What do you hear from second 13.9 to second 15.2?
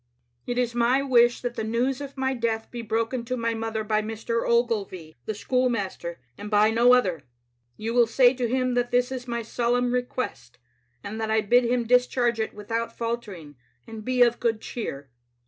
be of good cheer.